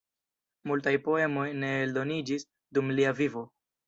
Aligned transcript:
Multaj 0.69 0.93
poemoj 1.07 1.43
ne 1.63 1.69
eldoniĝis 1.81 2.47
dum 2.79 2.89
lia 3.01 3.13
vivo. 3.21 3.45